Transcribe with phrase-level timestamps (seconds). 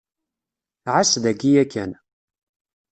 [0.95, 1.91] Ɛas daki yakan.